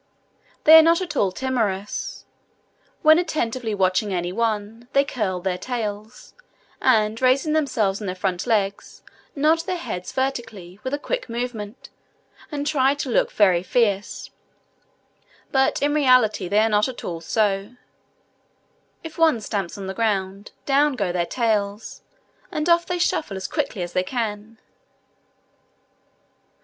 [0.63, 2.25] They are not at all timorous:
[3.03, 6.33] when attentively watching any one, they curl their tails,
[6.81, 9.03] and, raising themselves on their front legs,
[9.35, 11.89] nod their heads vertically, with a quick movement,
[12.51, 14.31] and try to look very fierce;
[15.51, 17.75] but in reality they are not at all so:
[19.03, 22.01] if one just stamps on the ground, down go their tails,
[22.51, 24.57] and off they shuffle as quickly as they can.